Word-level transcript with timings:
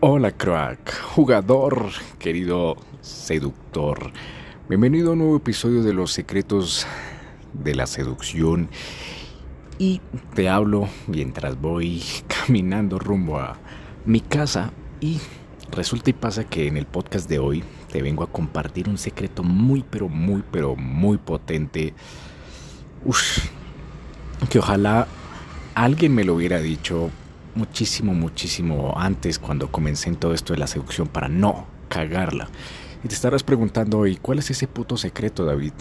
Hola 0.00 0.30
crack, 0.30 0.96
jugador, 1.16 1.90
querido 2.20 2.76
seductor. 3.00 4.12
Bienvenido 4.68 5.08
a 5.08 5.12
un 5.14 5.18
nuevo 5.18 5.36
episodio 5.38 5.82
de 5.82 5.92
Los 5.92 6.12
Secretos 6.12 6.86
de 7.52 7.74
la 7.74 7.84
Seducción. 7.88 8.68
Y 9.76 10.00
te 10.34 10.48
hablo 10.48 10.88
mientras 11.08 11.60
voy 11.60 12.00
caminando 12.28 13.00
rumbo 13.00 13.40
a 13.40 13.58
mi 14.04 14.20
casa. 14.20 14.70
Y 15.00 15.18
resulta 15.72 16.10
y 16.10 16.12
pasa 16.12 16.44
que 16.44 16.68
en 16.68 16.76
el 16.76 16.86
podcast 16.86 17.28
de 17.28 17.40
hoy 17.40 17.64
te 17.90 18.00
vengo 18.00 18.22
a 18.22 18.30
compartir 18.30 18.88
un 18.88 18.98
secreto 18.98 19.42
muy, 19.42 19.82
pero 19.82 20.08
muy, 20.08 20.44
pero 20.48 20.76
muy 20.76 21.18
potente. 21.18 21.92
Uf, 23.04 23.48
que 24.48 24.60
ojalá 24.60 25.08
alguien 25.74 26.14
me 26.14 26.22
lo 26.22 26.36
hubiera 26.36 26.60
dicho 26.60 27.10
muchísimo, 27.58 28.14
muchísimo 28.14 28.94
antes 28.96 29.40
cuando 29.40 29.70
comencé 29.72 30.08
en 30.08 30.16
todo 30.16 30.32
esto 30.32 30.52
de 30.52 30.60
la 30.60 30.68
seducción 30.68 31.08
para 31.08 31.28
no 31.28 31.66
cagarla. 31.88 32.48
Y 33.02 33.08
te 33.08 33.14
estarás 33.14 33.42
preguntando 33.42 33.98
hoy, 33.98 34.16
¿cuál 34.16 34.38
es 34.38 34.50
ese 34.50 34.68
puto 34.68 34.96
secreto, 34.96 35.44
David? 35.44 35.72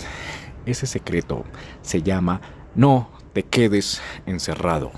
Ese 0.65 0.87
secreto 0.87 1.45
se 1.83 2.01
llama 2.01 2.41
no 2.73 3.09
te 3.33 3.43
quedes 3.43 4.01
encerrado. 4.25 4.91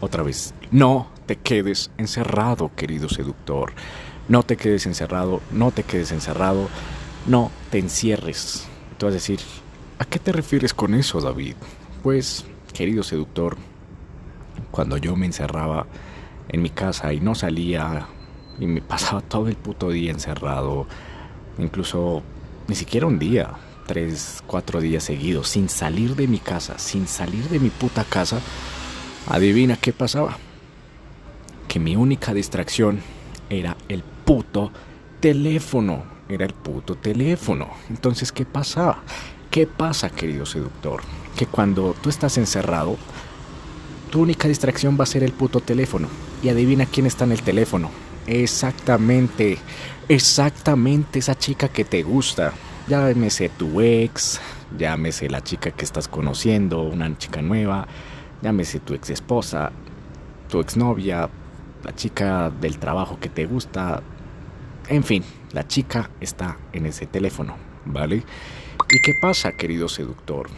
Otra 0.00 0.22
vez, 0.22 0.54
no 0.70 1.10
te 1.26 1.36
quedes 1.36 1.90
encerrado, 1.98 2.70
querido 2.74 3.10
seductor. 3.10 3.74
No 4.28 4.42
te 4.44 4.56
quedes 4.56 4.86
encerrado, 4.86 5.42
no 5.50 5.70
te 5.70 5.82
quedes 5.82 6.12
encerrado, 6.12 6.68
no 7.26 7.50
te 7.70 7.78
encierres. 7.78 8.66
Tú 8.96 9.06
vas 9.06 9.12
a 9.12 9.16
decir, 9.16 9.40
¿a 9.98 10.06
qué 10.06 10.18
te 10.18 10.32
refieres 10.32 10.72
con 10.72 10.94
eso, 10.94 11.20
David? 11.20 11.56
Pues, 12.02 12.46
querido 12.72 13.02
seductor, 13.02 13.58
cuando 14.72 14.96
yo 14.96 15.14
me 15.14 15.26
encerraba 15.26 15.86
en 16.48 16.62
mi 16.62 16.70
casa 16.70 17.12
y 17.12 17.20
no 17.20 17.36
salía 17.36 18.08
y 18.58 18.66
me 18.66 18.82
pasaba 18.82 19.20
todo 19.28 19.46
el 19.46 19.54
puto 19.54 19.90
día 19.90 20.10
encerrado, 20.10 20.88
incluso 21.58 22.24
ni 22.66 22.74
siquiera 22.74 23.06
un 23.06 23.20
día, 23.20 23.50
tres, 23.86 24.42
cuatro 24.46 24.80
días 24.80 25.04
seguidos, 25.04 25.48
sin 25.48 25.68
salir 25.68 26.16
de 26.16 26.26
mi 26.26 26.38
casa, 26.38 26.78
sin 26.78 27.06
salir 27.06 27.48
de 27.48 27.60
mi 27.60 27.70
puta 27.70 28.02
casa, 28.02 28.40
adivina 29.28 29.76
qué 29.76 29.92
pasaba. 29.92 30.36
Que 31.68 31.78
mi 31.78 31.96
única 31.96 32.34
distracción 32.34 33.00
era 33.48 33.76
el 33.88 34.02
puto 34.02 34.72
teléfono, 35.20 36.04
era 36.28 36.44
el 36.44 36.52
puto 36.52 36.96
teléfono. 36.96 37.68
Entonces, 37.88 38.32
¿qué 38.32 38.44
pasaba? 38.44 39.02
¿Qué 39.50 39.66
pasa, 39.66 40.10
querido 40.10 40.46
seductor? 40.46 41.02
Que 41.36 41.46
cuando 41.46 41.94
tú 42.02 42.10
estás 42.10 42.38
encerrado, 42.38 42.96
tu 44.12 44.20
única 44.20 44.46
distracción 44.46 44.98
va 45.00 45.04
a 45.04 45.06
ser 45.06 45.22
el 45.24 45.32
puto 45.32 45.60
teléfono. 45.60 46.06
Y 46.42 46.50
adivina 46.50 46.84
quién 46.84 47.06
está 47.06 47.24
en 47.24 47.32
el 47.32 47.40
teléfono. 47.40 47.90
Exactamente, 48.26 49.56
exactamente 50.06 51.18
esa 51.18 51.34
chica 51.34 51.68
que 51.68 51.86
te 51.86 52.02
gusta. 52.02 52.52
Llámese 52.88 53.48
tu 53.48 53.80
ex, 53.80 54.38
llámese 54.76 55.30
la 55.30 55.42
chica 55.42 55.70
que 55.70 55.86
estás 55.86 56.08
conociendo, 56.08 56.82
una 56.82 57.16
chica 57.16 57.40
nueva, 57.40 57.88
llámese 58.42 58.80
tu 58.80 58.92
ex 58.92 59.08
esposa, 59.08 59.72
tu 60.50 60.60
exnovia, 60.60 61.30
la 61.82 61.94
chica 61.94 62.50
del 62.50 62.78
trabajo 62.78 63.18
que 63.18 63.30
te 63.30 63.46
gusta. 63.46 64.02
En 64.88 65.04
fin, 65.04 65.24
la 65.52 65.66
chica 65.66 66.10
está 66.20 66.58
en 66.74 66.84
ese 66.84 67.06
teléfono, 67.06 67.56
¿vale? 67.86 68.16
¿Y 68.16 69.00
qué 69.02 69.14
pasa, 69.22 69.52
querido 69.52 69.88
seductor? 69.88 70.50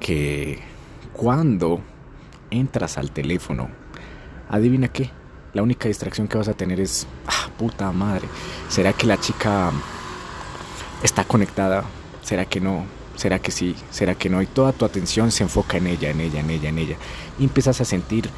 Que 0.00 0.60
cuando 1.12 1.82
entras 2.52 2.98
al 2.98 3.10
teléfono, 3.10 3.68
adivina 4.48 4.88
qué, 4.88 5.10
la 5.54 5.62
única 5.62 5.88
distracción 5.88 6.28
que 6.28 6.38
vas 6.38 6.48
a 6.48 6.54
tener 6.54 6.80
es, 6.80 7.06
ah, 7.26 7.48
puta 7.58 7.90
madre, 7.92 8.28
¿será 8.68 8.92
que 8.92 9.06
la 9.06 9.18
chica 9.18 9.70
está 11.02 11.24
conectada? 11.24 11.84
¿Será 12.22 12.44
que 12.44 12.60
no? 12.60 12.86
¿Será 13.16 13.38
que 13.38 13.50
sí? 13.50 13.74
¿Será 13.90 14.14
que 14.14 14.30
no? 14.30 14.40
Y 14.40 14.46
toda 14.46 14.72
tu 14.72 14.84
atención 14.84 15.30
se 15.30 15.42
enfoca 15.42 15.76
en 15.76 15.86
ella, 15.86 16.10
en 16.10 16.20
ella, 16.20 16.40
en 16.40 16.50
ella, 16.50 16.68
en 16.68 16.78
ella. 16.78 16.96
Y 17.38 17.44
empiezas 17.44 17.80
a 17.80 17.84
sentir 17.84 18.30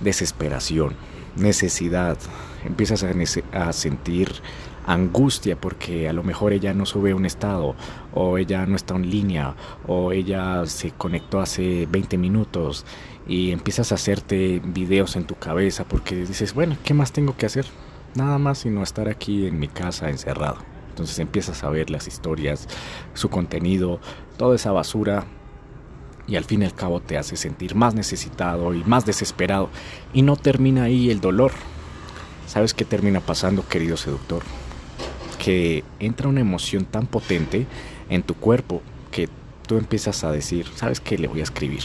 desesperación, 0.00 0.94
necesidad, 1.36 2.18
empiezas 2.64 3.04
a, 3.04 3.12
a 3.52 3.72
sentir 3.72 4.32
angustia 4.86 5.56
porque 5.56 6.08
a 6.08 6.12
lo 6.12 6.22
mejor 6.22 6.52
ella 6.52 6.74
no 6.74 6.86
sube 6.86 7.14
un 7.14 7.24
estado 7.24 7.76
o 8.12 8.36
ella 8.38 8.66
no 8.66 8.76
está 8.76 8.96
en 8.96 9.10
línea 9.10 9.54
o 9.86 10.12
ella 10.12 10.66
se 10.66 10.90
conectó 10.90 11.40
hace 11.40 11.86
20 11.86 12.18
minutos 12.18 12.84
y 13.26 13.52
empiezas 13.52 13.92
a 13.92 13.96
hacerte 13.96 14.60
videos 14.64 15.16
en 15.16 15.24
tu 15.24 15.34
cabeza 15.36 15.84
porque 15.84 16.16
dices, 16.16 16.54
bueno, 16.54 16.76
¿qué 16.84 16.94
más 16.94 17.12
tengo 17.12 17.36
que 17.36 17.46
hacer? 17.46 17.66
Nada 18.14 18.38
más 18.38 18.58
sino 18.58 18.82
estar 18.82 19.08
aquí 19.08 19.46
en 19.46 19.58
mi 19.58 19.68
casa 19.68 20.10
encerrado. 20.10 20.58
Entonces 20.90 21.18
empiezas 21.18 21.64
a 21.64 21.70
ver 21.70 21.88
las 21.88 22.06
historias, 22.06 22.68
su 23.14 23.30
contenido, 23.30 24.00
toda 24.36 24.56
esa 24.56 24.72
basura 24.72 25.24
y 26.26 26.36
al 26.36 26.44
fin 26.44 26.62
y 26.62 26.66
al 26.66 26.74
cabo 26.74 27.00
te 27.00 27.16
hace 27.16 27.36
sentir 27.36 27.74
más 27.74 27.94
necesitado 27.94 28.74
y 28.74 28.84
más 28.84 29.06
desesperado 29.06 29.70
y 30.12 30.22
no 30.22 30.36
termina 30.36 30.84
ahí 30.84 31.10
el 31.10 31.20
dolor. 31.20 31.52
¿Sabes 32.46 32.74
qué 32.74 32.84
termina 32.84 33.20
pasando, 33.20 33.66
querido 33.66 33.96
seductor? 33.96 34.42
Que 35.38 35.84
entra 35.98 36.28
una 36.28 36.40
emoción 36.40 36.84
tan 36.84 37.06
potente 37.06 37.66
en 38.10 38.22
tu 38.22 38.34
cuerpo 38.34 38.82
que 39.10 39.28
tú 39.66 39.78
empiezas 39.78 40.22
a 40.24 40.30
decir, 40.30 40.66
¿sabes 40.74 41.00
qué? 41.00 41.16
Le 41.16 41.28
voy 41.28 41.40
a 41.40 41.44
escribir 41.44 41.82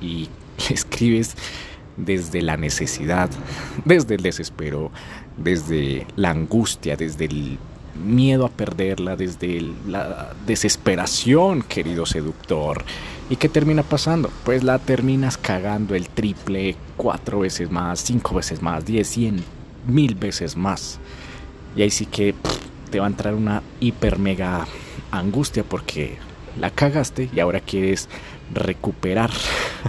y 0.00 0.28
escribes 0.70 1.36
desde 1.96 2.42
la 2.42 2.56
necesidad, 2.56 3.30
desde 3.84 4.16
el 4.16 4.22
desespero, 4.22 4.90
desde 5.36 6.06
la 6.16 6.30
angustia, 6.30 6.96
desde 6.96 7.26
el 7.26 7.58
miedo 7.94 8.44
a 8.46 8.48
perderla, 8.48 9.16
desde 9.16 9.62
la 9.86 10.32
desesperación, 10.46 11.62
querido 11.62 12.06
seductor. 12.06 12.84
¿Y 13.30 13.36
qué 13.36 13.48
termina 13.48 13.82
pasando? 13.82 14.30
Pues 14.44 14.64
la 14.64 14.78
terminas 14.78 15.38
cagando 15.38 15.94
el 15.94 16.08
triple, 16.08 16.76
cuatro 16.96 17.40
veces 17.40 17.70
más, 17.70 18.00
cinco 18.00 18.34
veces 18.34 18.60
más, 18.60 18.84
diez, 18.84 19.08
cien, 19.08 19.42
mil 19.86 20.14
veces 20.14 20.56
más. 20.56 20.98
Y 21.76 21.82
ahí 21.82 21.90
sí 21.90 22.06
que 22.06 22.34
te 22.90 23.00
va 23.00 23.06
a 23.06 23.08
entrar 23.08 23.34
una 23.34 23.62
hiper 23.80 24.18
mega 24.18 24.66
angustia 25.10 25.64
porque 25.64 26.18
la 26.60 26.70
cagaste 26.70 27.30
y 27.34 27.40
ahora 27.40 27.60
quieres 27.60 28.08
recuperar. 28.52 29.30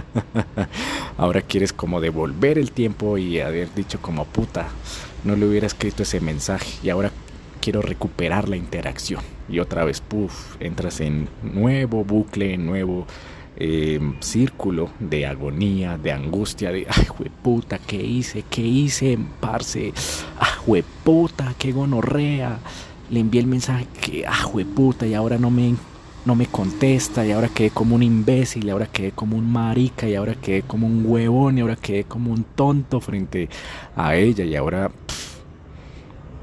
ahora 1.18 1.42
quieres 1.42 1.72
como 1.72 2.00
devolver 2.00 2.58
el 2.58 2.72
tiempo 2.72 3.18
y 3.18 3.40
haber 3.40 3.74
dicho 3.74 4.00
como 4.00 4.24
puta, 4.24 4.68
no 5.24 5.36
le 5.36 5.46
hubiera 5.46 5.66
escrito 5.66 6.02
ese 6.02 6.20
mensaje 6.20 6.70
y 6.82 6.90
ahora 6.90 7.10
quiero 7.60 7.82
recuperar 7.82 8.48
la 8.48 8.56
interacción. 8.56 9.22
Y 9.48 9.58
otra 9.60 9.84
vez, 9.84 10.00
puff, 10.00 10.56
entras 10.60 11.00
en 11.00 11.28
nuevo 11.42 12.04
bucle, 12.04 12.56
nuevo 12.58 13.06
eh, 13.56 13.98
círculo 14.20 14.90
de 15.00 15.26
agonía, 15.26 15.96
de 15.96 16.12
angustia, 16.12 16.70
de, 16.70 16.86
ay, 16.88 17.06
puta, 17.42 17.78
¿qué 17.78 17.96
hice? 17.96 18.44
¿Qué 18.48 18.62
hice, 18.62 19.18
parce? 19.40 19.92
Ay, 20.38 20.84
puta, 21.04 21.54
qué 21.58 21.72
gonorrea. 21.72 22.58
Le 23.10 23.20
envié 23.20 23.40
el 23.40 23.46
mensaje 23.46 23.86
que, 24.00 24.24
ay, 24.26 24.64
puta, 24.64 25.06
y 25.06 25.14
ahora 25.14 25.38
no 25.38 25.50
me 25.50 25.74
no 26.26 26.34
me 26.34 26.46
contesta 26.46 27.24
y 27.24 27.30
ahora 27.30 27.48
quedé 27.48 27.70
como 27.70 27.94
un 27.94 28.02
imbécil 28.02 28.66
y 28.66 28.70
ahora 28.70 28.86
quedé 28.86 29.12
como 29.12 29.36
un 29.36 29.50
marica 29.50 30.08
y 30.08 30.16
ahora 30.16 30.34
quedé 30.34 30.62
como 30.62 30.86
un 30.88 31.04
huevón 31.06 31.56
y 31.56 31.60
ahora 31.60 31.76
quedé 31.76 32.04
como 32.04 32.32
un 32.32 32.42
tonto 32.42 33.00
frente 33.00 33.48
a 33.94 34.16
ella 34.16 34.44
y 34.44 34.56
ahora 34.56 34.90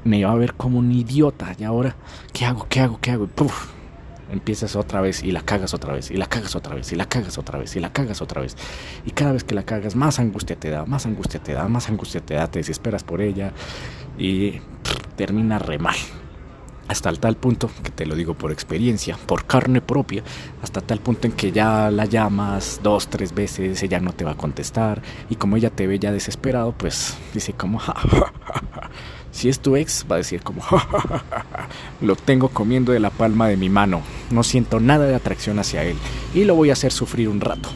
me 0.04 0.18
iba 0.18 0.32
a 0.32 0.34
ver 0.36 0.54
como 0.54 0.78
un 0.78 0.90
idiota 0.90 1.54
y 1.58 1.64
ahora 1.64 1.94
¿qué 2.32 2.46
hago? 2.46 2.66
¿qué 2.68 2.80
hago? 2.80 2.98
¿qué 3.00 3.10
hago? 3.10 3.28
empiezas 4.32 4.74
otra 4.74 5.02
vez 5.02 5.22
y 5.22 5.32
la 5.32 5.42
cagas 5.42 5.74
otra 5.74 5.92
vez 5.92 6.10
y 6.10 6.16
la 6.16 6.26
cagas 6.26 6.56
otra 6.56 6.74
vez 6.74 6.90
y 6.90 6.96
la 6.96 7.06
cagas 7.06 7.36
otra 7.36 7.58
vez 7.58 7.76
y 7.76 7.80
la 7.80 7.92
cagas 7.92 8.22
otra 8.22 8.40
vez 8.40 8.56
y 9.04 9.10
cada 9.10 9.32
vez 9.32 9.44
que 9.44 9.54
la 9.54 9.64
cagas 9.64 9.96
más 9.96 10.18
angustia 10.18 10.56
te 10.56 10.70
da, 10.70 10.86
más 10.86 11.04
angustia 11.04 11.42
te 11.42 11.52
da, 11.52 11.68
más 11.68 11.90
angustia 11.90 12.22
te 12.22 12.34
da, 12.34 12.50
te 12.50 12.60
desesperas 12.60 13.04
por 13.04 13.20
ella 13.20 13.52
y 14.18 14.60
termina 15.16 15.58
re 15.58 15.78
mal 15.78 15.96
hasta 16.88 17.12
tal 17.12 17.36
punto, 17.36 17.70
que 17.82 17.90
te 17.90 18.06
lo 18.06 18.14
digo 18.14 18.34
por 18.34 18.52
experiencia, 18.52 19.16
por 19.26 19.46
carne 19.46 19.80
propia, 19.80 20.22
hasta 20.62 20.80
tal 20.80 21.00
punto 21.00 21.26
en 21.26 21.32
que 21.32 21.50
ya 21.50 21.90
la 21.90 22.04
llamas 22.04 22.80
dos, 22.82 23.08
tres 23.08 23.34
veces, 23.34 23.82
ella 23.82 24.00
no 24.00 24.12
te 24.12 24.24
va 24.24 24.32
a 24.32 24.36
contestar 24.36 25.02
y 25.30 25.36
como 25.36 25.56
ella 25.56 25.70
te 25.70 25.86
ve 25.86 25.98
ya 25.98 26.12
desesperado, 26.12 26.72
pues 26.72 27.16
dice 27.32 27.54
como, 27.54 27.80
si 29.30 29.48
es 29.48 29.60
tu 29.60 29.76
ex, 29.76 30.04
va 30.10 30.16
a 30.16 30.18
decir 30.18 30.42
como, 30.42 30.62
lo 32.02 32.16
tengo 32.16 32.48
comiendo 32.48 32.92
de 32.92 33.00
la 33.00 33.10
palma 33.10 33.48
de 33.48 33.56
mi 33.56 33.70
mano, 33.70 34.02
no 34.30 34.42
siento 34.42 34.78
nada 34.78 35.06
de 35.06 35.14
atracción 35.14 35.58
hacia 35.58 35.84
él 35.84 35.96
y 36.34 36.44
lo 36.44 36.54
voy 36.54 36.70
a 36.70 36.74
hacer 36.74 36.92
sufrir 36.92 37.28
un 37.28 37.40
rato. 37.40 37.70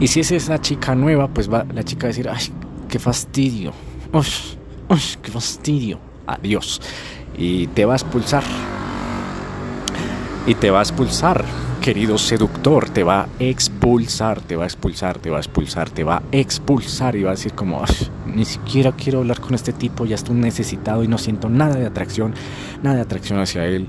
Y 0.00 0.08
si 0.08 0.20
es 0.20 0.32
esa 0.32 0.60
chica 0.60 0.94
nueva, 0.94 1.28
pues 1.28 1.52
va 1.52 1.64
la 1.72 1.84
chica 1.84 2.06
a 2.06 2.08
decir, 2.08 2.28
ay, 2.28 2.46
qué 2.88 2.98
fastidio, 2.98 3.72
uy, 4.12 4.98
qué 5.22 5.30
fastidio, 5.30 5.98
adiós 6.26 6.80
y 7.36 7.66
te 7.68 7.84
va 7.84 7.94
a 7.94 7.96
expulsar. 7.96 8.44
Y 10.46 10.54
te 10.54 10.70
va 10.70 10.80
a 10.80 10.82
expulsar, 10.82 11.44
querido 11.80 12.18
seductor, 12.18 12.88
te 12.90 13.02
va 13.02 13.22
a 13.22 13.28
expulsar 13.38 14.40
te 14.40 14.56
va 14.56 14.64
a 14.64 14.66
expulsar, 14.66 15.18
te 15.18 15.30
va 15.30 15.36
a 15.36 15.40
expulsar, 15.40 15.90
te 15.90 16.04
va 16.04 16.16
a 16.16 16.22
expulsar 16.30 17.16
y 17.16 17.22
va 17.24 17.30
a 17.30 17.34
decir 17.34 17.52
como, 17.52 17.82
ni 18.26 18.44
siquiera 18.44 18.92
quiero 18.92 19.18
hablar 19.18 19.40
con 19.40 19.54
este 19.54 19.72
tipo, 19.72 20.06
ya 20.06 20.14
estoy 20.14 20.36
necesitado 20.36 21.02
y 21.02 21.08
no 21.08 21.18
siento 21.18 21.48
nada 21.48 21.74
de 21.74 21.86
atracción, 21.86 22.34
nada 22.82 22.96
de 22.96 23.02
atracción 23.02 23.40
hacia 23.40 23.66
él. 23.66 23.88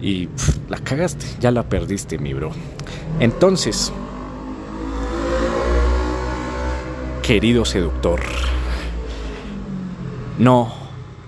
Y 0.00 0.28
la 0.68 0.78
cagaste, 0.78 1.24
ya 1.40 1.50
la 1.50 1.68
perdiste, 1.68 2.18
mi 2.18 2.34
bro. 2.34 2.50
Entonces, 3.20 3.92
querido 7.22 7.64
seductor, 7.64 8.20
no 10.38 10.72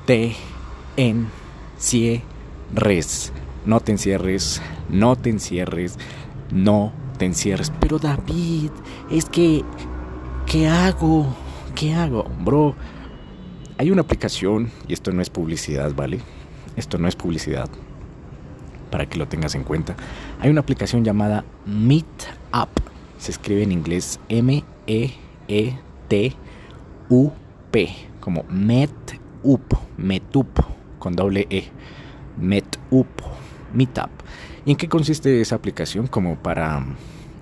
te 0.07 0.37
encierres, 1.85 3.31
no 3.67 3.81
te 3.81 3.93
encierres, 3.93 4.63
no 4.89 5.17
te 5.17 5.29
encierres, 5.29 5.99
no 6.51 6.93
te 7.19 7.27
encierres. 7.27 7.71
Pero 7.79 7.99
David, 7.99 8.71
es 9.11 9.27
que, 9.27 9.63
¿qué 10.47 10.67
hago? 10.67 11.27
¿Qué 11.75 11.93
hago? 11.93 12.25
Bro, 12.43 12.75
hay 13.77 13.91
una 13.91 14.01
aplicación, 14.01 14.71
y 14.89 14.95
esto 14.95 15.13
no 15.13 15.21
es 15.21 15.29
publicidad, 15.29 15.93
¿vale? 15.95 16.21
Esto 16.77 16.97
no 16.97 17.07
es 17.07 17.17
publicidad, 17.17 17.69
para 18.91 19.05
que 19.07 19.19
lo 19.19 19.29
tengas 19.29 19.55
en 19.55 19.65
cuenta. 19.65 19.95
Hay 20.41 20.49
una 20.49 20.63
aplicación 20.63 21.05
llamada 21.05 21.45
Meetup. 21.67 22.71
Se 23.19 23.31
escribe 23.31 23.63
en 23.63 23.73
inglés 23.73 24.19
M-E-E-T-U-P, 24.31 25.15
como 28.21 28.45
Meetup, 28.49 29.75
Meetup, 29.99 30.74
con 31.05 31.17
doble 31.17 31.47
E. 31.51 31.65
Meetup, 32.39 33.07
Meetup. 33.75 34.09
¿Y 34.65 34.71
en 34.71 34.77
qué 34.79 34.89
consiste 34.89 35.43
esa 35.43 35.57
aplicación? 35.57 36.07
Como 36.07 36.37
para 36.37 36.83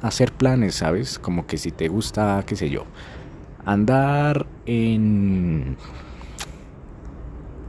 hacer 0.03 0.32
planes, 0.32 0.75
¿sabes? 0.75 1.20
Como 1.20 1.47
que 1.47 1.59
si 1.59 1.70
te 1.70 1.87
gusta, 1.87 2.43
qué 2.44 2.56
sé 2.56 2.70
yo, 2.70 2.87
andar 3.64 4.49
en, 4.67 5.76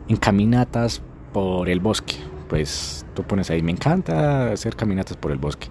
en 0.08 0.18
caminatas 0.18 1.04
por 1.32 1.70
el 1.70 1.80
bosque. 1.80 2.16
Pues 2.50 3.06
tú 3.14 3.22
pones 3.22 3.52
ahí, 3.52 3.62
me 3.62 3.72
encanta 3.72 4.52
hacer 4.52 4.76
caminatas 4.76 5.16
por 5.16 5.32
el 5.32 5.38
bosque. 5.38 5.68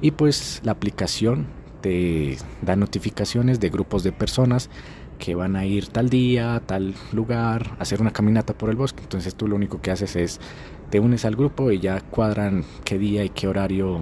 Y 0.00 0.12
pues 0.12 0.62
la 0.64 0.72
aplicación 0.72 1.48
te 1.82 2.38
da 2.62 2.76
notificaciones 2.76 3.60
de 3.60 3.68
grupos 3.68 4.04
de 4.04 4.12
personas 4.12 4.70
que 5.18 5.34
van 5.34 5.56
a 5.56 5.64
ir 5.64 5.88
tal 5.88 6.08
día, 6.08 6.62
tal 6.66 6.94
lugar, 7.12 7.76
hacer 7.78 8.00
una 8.00 8.12
caminata 8.12 8.54
por 8.54 8.70
el 8.70 8.76
bosque. 8.76 9.02
Entonces 9.02 9.34
tú 9.34 9.48
lo 9.48 9.56
único 9.56 9.80
que 9.80 9.90
haces 9.90 10.16
es 10.16 10.40
te 10.90 11.00
unes 11.00 11.24
al 11.24 11.36
grupo 11.36 11.70
y 11.70 11.80
ya 11.80 12.00
cuadran 12.00 12.64
qué 12.84 12.98
día 12.98 13.24
y 13.24 13.30
qué 13.30 13.48
horario 13.48 14.00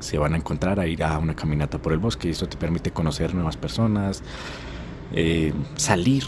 se 0.00 0.18
van 0.18 0.34
a 0.34 0.36
encontrar 0.36 0.78
a 0.78 0.86
ir 0.86 1.02
a 1.02 1.18
una 1.18 1.34
caminata 1.34 1.78
por 1.78 1.92
el 1.92 1.98
bosque 1.98 2.28
y 2.28 2.30
eso 2.32 2.48
te 2.48 2.56
permite 2.56 2.90
conocer 2.90 3.34
nuevas 3.34 3.56
personas, 3.56 4.22
eh, 5.12 5.52
salir, 5.76 6.24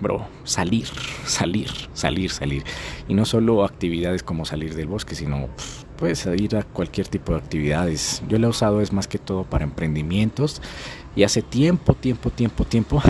bro, 0.00 0.26
salir, 0.44 0.88
salir, 1.24 1.70
salir, 1.94 2.30
salir. 2.30 2.64
Y 3.08 3.14
no 3.14 3.24
solo 3.24 3.64
actividades 3.64 4.22
como 4.22 4.44
salir 4.44 4.74
del 4.74 4.88
bosque, 4.88 5.14
sino 5.14 5.48
puedes 5.96 6.26
ir 6.26 6.56
a 6.56 6.62
cualquier 6.62 7.08
tipo 7.08 7.32
de 7.32 7.38
actividades. 7.38 8.22
Yo 8.28 8.38
la 8.38 8.46
he 8.46 8.50
usado 8.50 8.80
es 8.80 8.92
más 8.92 9.08
que 9.08 9.18
todo 9.18 9.44
para 9.44 9.64
emprendimientos 9.64 10.60
y 11.16 11.22
hace 11.22 11.42
tiempo, 11.42 11.94
tiempo, 11.94 12.30
tiempo, 12.30 12.64
tiempo, 12.64 13.02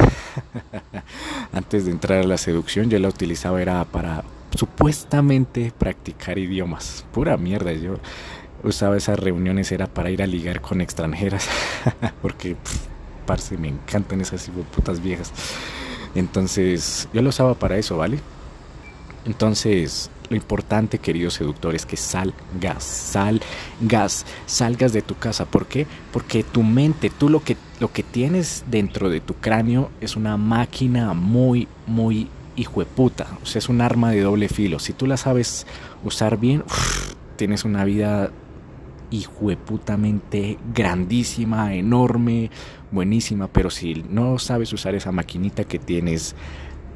antes 1.53 1.87
de 1.87 1.91
entrar 1.91 2.21
a 2.21 2.27
la 2.27 2.37
seducción, 2.37 2.91
yo 2.91 2.99
la 2.99 3.09
utilizaba 3.09 3.63
era 3.63 3.85
para 3.85 4.25
supuestamente 4.55 5.73
practicar 5.77 6.39
idiomas. 6.39 7.07
Pura 7.13 7.37
mierda, 7.39 7.73
yo 7.73 7.97
usaba 8.63 8.97
esas 8.97 9.19
reuniones 9.19 9.73
era 9.73 9.87
para 9.87 10.11
ir 10.11 10.23
a 10.23 10.27
ligar 10.27 10.61
con 10.61 10.81
extranjeras, 10.81 11.49
porque, 12.23 12.57
parce, 13.27 13.57
me 13.57 13.69
encantan 13.69 14.21
esas 14.21 14.51
putas 14.75 15.03
viejas. 15.03 15.33
Entonces, 16.15 17.09
yo 17.13 17.23
lo 17.23 17.31
usaba 17.31 17.55
para 17.55 17.79
eso, 17.79 17.97
¿vale? 17.97 18.19
Entonces, 19.27 20.11
lo 20.29 20.37
importante, 20.37 20.99
querido 20.99 21.31
seductor, 21.31 21.75
es 21.75 21.87
que 21.87 21.97
salgas, 21.97 22.83
salgas, 22.83 24.27
salgas 24.47 24.93
de 24.93 25.03
tu 25.03 25.17
casa. 25.17 25.45
¿Por 25.45 25.67
qué? 25.67 25.87
Porque 26.13 26.43
tu 26.43 26.63
mente, 26.63 27.11
tú 27.11 27.29
lo 27.29 27.43
que, 27.43 27.57
lo 27.81 27.93
que 27.93 28.03
tienes 28.03 28.65
dentro 28.71 29.09
de 29.09 29.21
tu 29.21 29.35
cráneo 29.35 29.91
es 30.01 30.17
una 30.17 30.37
máquina 30.37 31.15
muy, 31.15 31.69
muy 31.87 32.29
hijo 32.57 32.85
puta. 32.85 33.27
O 33.43 33.47
sea, 33.47 33.59
es 33.59 33.69
un 33.69 33.81
arma 33.81 34.11
de 34.11 34.21
doble 34.21 34.49
filo. 34.49 34.79
Si 34.79 34.93
tú 34.93 35.07
la 35.07 35.17
sabes 35.17 35.67
usar 36.05 36.39
bien, 36.39 36.65
tienes 37.37 37.65
una 37.65 37.85
vida 37.85 38.31
hijueputamente 39.11 40.59
grandísima, 40.75 41.75
enorme, 41.75 42.51
buenísima, 42.91 43.49
pero 43.49 43.71
si 43.71 44.05
no 44.09 44.39
sabes 44.39 44.73
usar 44.73 44.95
esa 44.95 45.13
maquinita 45.13 45.65
que 45.65 45.79
tienes 45.79 46.35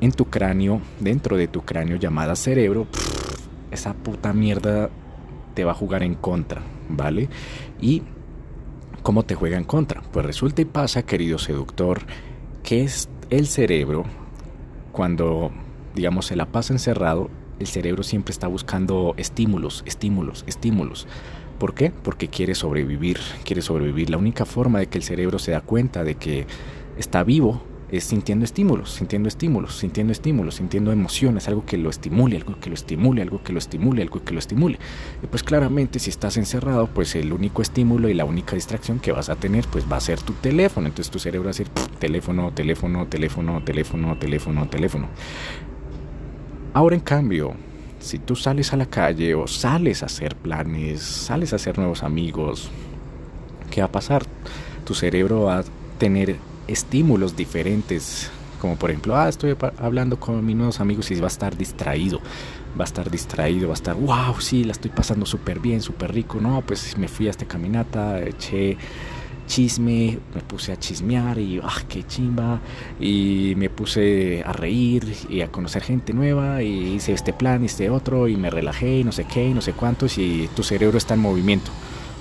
en 0.00 0.12
tu 0.12 0.26
cráneo, 0.26 0.80
dentro 1.00 1.36
de 1.36 1.48
tu 1.48 1.62
cráneo 1.62 1.96
llamada 1.96 2.36
cerebro, 2.36 2.86
esa 3.70 3.94
puta 3.94 4.32
mierda 4.32 4.90
te 5.54 5.64
va 5.64 5.72
a 5.72 5.74
jugar 5.74 6.02
en 6.02 6.14
contra, 6.14 6.62
¿vale? 6.88 7.28
Y 7.80 8.02
¿cómo 9.02 9.24
te 9.24 9.34
juega 9.34 9.56
en 9.56 9.64
contra? 9.64 10.02
Pues 10.12 10.24
resulta 10.24 10.62
y 10.62 10.66
pasa, 10.66 11.02
querido 11.04 11.38
seductor, 11.38 12.00
que 12.62 12.82
es 12.82 13.08
el 13.30 13.46
cerebro 13.46 14.04
cuando 14.92 15.52
digamos 15.94 16.26
se 16.26 16.36
la 16.36 16.46
pasa 16.46 16.72
encerrado, 16.72 17.30
el 17.58 17.66
cerebro 17.66 18.02
siempre 18.02 18.32
está 18.32 18.46
buscando 18.46 19.14
estímulos, 19.16 19.82
estímulos, 19.86 20.44
estímulos. 20.46 21.06
¿Por 21.58 21.74
qué? 21.74 21.90
Porque 21.90 22.28
quiere 22.28 22.54
sobrevivir, 22.54 23.18
quiere 23.44 23.62
sobrevivir. 23.62 24.10
La 24.10 24.16
única 24.16 24.44
forma 24.44 24.78
de 24.78 24.86
que 24.86 24.98
el 24.98 25.04
cerebro 25.04 25.40
se 25.40 25.50
da 25.50 25.60
cuenta 25.60 26.04
de 26.04 26.14
que 26.14 26.46
está 26.96 27.24
vivo 27.24 27.62
es 27.90 28.04
sintiendo 28.04 28.44
estímulos, 28.44 28.90
sintiendo 28.90 29.28
estímulos, 29.28 29.76
sintiendo 29.76 30.12
estímulos, 30.12 30.56
sintiendo 30.56 30.92
emociones, 30.92 31.48
algo 31.48 31.64
que 31.64 31.78
lo 31.78 31.88
estimule, 31.88 32.36
algo 32.36 32.58
que 32.60 32.68
lo 32.68 32.74
estimule, 32.74 33.22
algo 33.22 33.42
que 33.42 33.52
lo 33.52 33.58
estimule, 33.58 34.02
algo 34.02 34.22
que 34.22 34.32
lo 34.32 34.38
estimule. 34.38 34.78
Y 35.22 35.26
pues 35.26 35.42
claramente 35.42 35.98
si 35.98 36.10
estás 36.10 36.36
encerrado, 36.36 36.88
pues 36.88 37.14
el 37.14 37.32
único 37.32 37.62
estímulo 37.62 38.08
y 38.08 38.14
la 38.14 38.24
única 38.24 38.54
distracción 38.54 39.00
que 39.00 39.12
vas 39.12 39.30
a 39.30 39.36
tener, 39.36 39.66
pues 39.66 39.90
va 39.90 39.96
a 39.96 40.00
ser 40.00 40.20
tu 40.20 40.34
teléfono. 40.34 40.86
Entonces 40.86 41.10
tu 41.10 41.18
cerebro 41.18 41.46
va 41.46 41.50
a 41.50 41.54
decir 41.54 41.68
teléfono, 41.98 42.52
teléfono, 42.52 43.06
teléfono, 43.06 43.62
teléfono, 43.62 44.18
teléfono, 44.18 44.68
teléfono. 44.68 45.08
Ahora 46.74 46.94
en 46.94 47.00
cambio, 47.00 47.54
si 48.00 48.18
tú 48.18 48.36
sales 48.36 48.72
a 48.72 48.76
la 48.76 48.86
calle 48.86 49.34
o 49.34 49.46
sales 49.46 50.02
a 50.02 50.06
hacer 50.06 50.36
planes, 50.36 51.02
sales 51.02 51.52
a 51.52 51.56
hacer 51.56 51.78
nuevos 51.78 52.02
amigos, 52.02 52.70
¿qué 53.70 53.80
va 53.80 53.86
a 53.86 53.92
pasar? 53.92 54.24
Tu 54.84 54.94
cerebro 54.94 55.44
va 55.44 55.60
a 55.60 55.64
tener 55.98 56.36
estímulos 56.68 57.36
diferentes, 57.36 58.30
como 58.60 58.76
por 58.76 58.90
ejemplo, 58.90 59.16
ah, 59.16 59.28
estoy 59.28 59.56
hablando 59.78 60.20
con 60.20 60.44
mis 60.44 60.54
nuevos 60.54 60.80
amigos 60.80 61.10
y 61.10 61.16
va 61.16 61.26
a 61.26 61.28
estar 61.28 61.56
distraído, 61.56 62.20
va 62.78 62.84
a 62.84 62.86
estar 62.86 63.10
distraído, 63.10 63.68
va 63.68 63.74
a 63.74 63.76
estar, 63.76 63.96
wow, 63.96 64.40
sí, 64.40 64.64
la 64.64 64.72
estoy 64.72 64.90
pasando 64.90 65.26
súper 65.26 65.58
bien, 65.58 65.80
súper 65.80 66.12
rico, 66.12 66.38
no, 66.40 66.62
pues 66.62 66.96
me 66.98 67.08
fui 67.08 67.26
a 67.26 67.30
esta 67.30 67.46
caminata, 67.46 68.20
eché 68.22 68.76
chisme, 69.46 70.18
me 70.34 70.42
puse 70.42 70.72
a 70.72 70.76
chismear 70.76 71.38
y 71.38 71.58
ah, 71.62 71.82
qué 71.88 72.06
chimba, 72.06 72.60
y 73.00 73.54
me 73.56 73.70
puse 73.70 74.42
a 74.44 74.52
reír 74.52 75.12
y 75.28 75.40
a 75.40 75.50
conocer 75.50 75.82
gente 75.82 76.12
nueva 76.12 76.62
y 76.62 76.94
hice 76.94 77.14
este 77.14 77.32
plan, 77.32 77.64
este 77.64 77.90
otro 77.90 78.28
y 78.28 78.36
me 78.36 78.50
relajé 78.50 78.98
y 78.98 79.04
no 79.04 79.10
sé 79.10 79.24
qué 79.24 79.48
y 79.48 79.54
no 79.54 79.62
sé 79.62 79.72
cuántos 79.72 80.18
y 80.18 80.48
tu 80.54 80.62
cerebro 80.62 80.98
está 80.98 81.14
en 81.14 81.20
movimiento, 81.20 81.70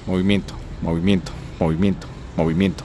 movimiento, 0.07 0.53
movimiento, 0.81 1.31
movimiento, 1.59 2.07
movimiento, 2.37 2.83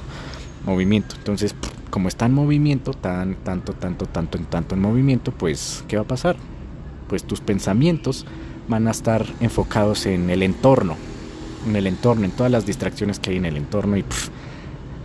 movimiento. 0.64 1.14
Entonces, 1.16 1.54
como 1.90 2.08
está 2.08 2.26
en 2.26 2.34
movimiento, 2.34 2.92
tan, 2.92 3.34
tanto, 3.36 3.72
tanto, 3.72 4.06
tanto, 4.06 4.38
en 4.38 4.44
tanto 4.46 4.74
en 4.74 4.80
movimiento, 4.80 5.32
pues, 5.32 5.84
¿qué 5.88 5.96
va 5.96 6.02
a 6.02 6.06
pasar? 6.06 6.36
Pues 7.08 7.24
tus 7.24 7.40
pensamientos 7.40 8.26
van 8.68 8.88
a 8.88 8.92
estar 8.92 9.26
enfocados 9.40 10.06
en 10.06 10.30
el 10.30 10.42
entorno, 10.42 10.96
en 11.66 11.76
el 11.76 11.86
entorno, 11.86 12.24
en 12.24 12.30
todas 12.30 12.50
las 12.50 12.64
distracciones 12.64 13.18
que 13.18 13.30
hay 13.30 13.36
en 13.36 13.44
el 13.44 13.56
entorno 13.56 13.96
y 13.96 14.04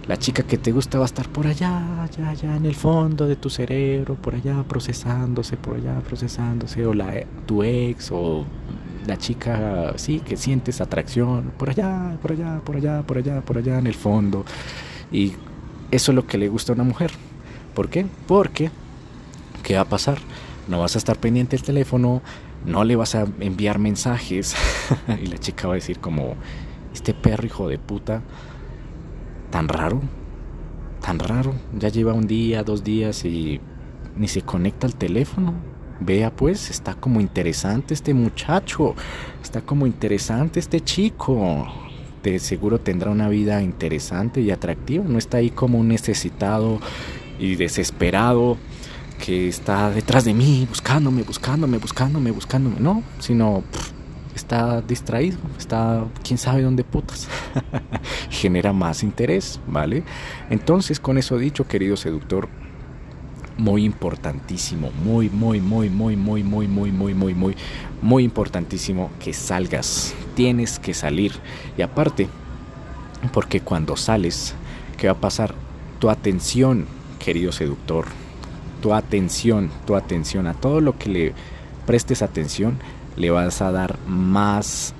la 0.07 0.17
chica 0.17 0.43
que 0.43 0.57
te 0.57 0.71
gusta 0.71 0.97
va 0.97 1.03
a 1.03 1.07
estar 1.07 1.27
por 1.27 1.47
allá, 1.47 2.03
allá, 2.03 2.29
allá 2.29 2.55
en 2.55 2.65
el 2.65 2.75
fondo 2.75 3.27
de 3.27 3.35
tu 3.35 3.49
cerebro, 3.49 4.15
por 4.15 4.35
allá 4.35 4.63
procesándose, 4.63 5.57
por 5.57 5.75
allá 5.75 5.99
procesándose, 5.99 6.85
o 6.85 6.93
la, 6.93 7.25
tu 7.45 7.61
ex, 7.63 8.09
o 8.13 8.45
la 9.05 9.17
chica, 9.17 9.93
sí, 9.97 10.19
que 10.19 10.37
sientes 10.37 10.79
atracción, 10.79 11.51
por 11.57 11.69
allá, 11.69 12.17
por 12.21 12.31
allá, 12.31 12.61
por 12.63 12.77
allá, 12.77 13.03
por 13.05 13.17
allá, 13.17 13.41
por 13.41 13.57
allá 13.57 13.79
en 13.79 13.87
el 13.87 13.95
fondo. 13.95 14.45
Y 15.11 15.33
eso 15.91 16.11
es 16.11 16.15
lo 16.15 16.27
que 16.27 16.37
le 16.37 16.49
gusta 16.49 16.71
a 16.71 16.75
una 16.75 16.83
mujer. 16.83 17.11
¿Por 17.73 17.89
qué? 17.89 18.05
Porque, 18.27 18.71
¿qué 19.63 19.75
va 19.75 19.81
a 19.81 19.85
pasar? 19.85 20.17
No 20.67 20.79
vas 20.79 20.95
a 20.95 20.97
estar 20.97 21.17
pendiente 21.17 21.55
del 21.55 21.65
teléfono, 21.65 22.21
no 22.65 22.83
le 22.83 22.95
vas 22.95 23.15
a 23.15 23.25
enviar 23.39 23.79
mensajes 23.79 24.55
y 25.23 25.27
la 25.27 25.37
chica 25.37 25.67
va 25.67 25.73
a 25.73 25.75
decir 25.75 25.99
como, 25.99 26.35
este 26.93 27.13
perro 27.13 27.45
hijo 27.45 27.69
de 27.69 27.77
puta, 27.77 28.21
tan 29.51 29.67
raro, 29.67 30.01
tan 31.01 31.19
raro, 31.19 31.53
ya 31.77 31.89
lleva 31.89 32.13
un 32.13 32.27
día, 32.27 32.63
dos 32.63 32.83
días 32.83 33.23
y 33.23 33.61
ni 34.15 34.27
se 34.27 34.41
conecta 34.41 34.87
al 34.87 34.95
teléfono. 34.95 35.53
Vea 35.99 36.31
pues, 36.35 36.69
está 36.69 36.93
como 36.93 37.21
interesante 37.21 37.93
este 37.93 38.13
muchacho, 38.13 38.95
está 39.41 39.61
como 39.61 39.87
interesante 39.87 40.59
este 40.59 40.81
chico. 40.81 41.67
De 42.23 42.39
seguro 42.39 42.79
tendrá 42.79 43.11
una 43.11 43.29
vida 43.29 43.61
interesante 43.61 44.41
y 44.41 44.51
atractiva. 44.51 45.03
No 45.07 45.17
está 45.17 45.37
ahí 45.37 45.49
como 45.49 45.79
un 45.79 45.87
necesitado 45.87 46.79
y 47.39 47.55
desesperado 47.55 48.57
que 49.23 49.47
está 49.47 49.89
detrás 49.89 50.25
de 50.25 50.33
mí, 50.33 50.65
buscándome, 50.69 51.23
buscándome, 51.23 51.77
buscándome, 51.77 52.31
buscándome. 52.31 52.79
No, 52.79 53.03
sino 53.19 53.63
está 54.35 54.81
distraído, 54.81 55.37
está 55.57 56.05
quién 56.23 56.37
sabe 56.37 56.61
dónde 56.61 56.83
putas. 56.83 57.27
Genera 58.29 58.73
más 58.73 59.03
interés, 59.03 59.59
¿vale? 59.67 60.03
Entonces, 60.49 60.99
con 60.99 61.17
eso 61.17 61.37
dicho, 61.37 61.67
querido 61.67 61.97
seductor, 61.97 62.47
muy 63.57 63.83
importantísimo, 63.83 64.91
muy, 65.03 65.29
muy, 65.29 65.59
muy, 65.59 65.89
muy, 65.89 66.15
muy, 66.15 66.43
muy, 66.43 66.67
muy, 66.67 66.91
muy, 66.91 67.13
muy, 67.13 67.33
muy, 67.33 67.55
muy 68.01 68.23
importantísimo 68.23 69.11
que 69.19 69.33
salgas. 69.33 70.13
Tienes 70.35 70.79
que 70.79 70.93
salir. 70.93 71.33
Y 71.77 71.81
aparte, 71.81 72.27
porque 73.33 73.61
cuando 73.61 73.97
sales, 73.97 74.53
¿qué 74.97 75.07
va 75.07 75.13
a 75.13 75.21
pasar? 75.21 75.55
Tu 75.99 76.09
atención, 76.09 76.85
querido 77.19 77.51
seductor, 77.51 78.05
tu 78.81 78.93
atención, 78.93 79.71
tu 79.85 79.95
atención 79.95 80.47
a 80.47 80.53
todo 80.53 80.81
lo 80.81 80.97
que 80.97 81.09
le 81.09 81.33
prestes 81.85 82.21
atención, 82.21 82.77
le 83.15 83.31
vas 83.31 83.61
a 83.61 83.71
dar 83.71 83.97
más 84.07 84.93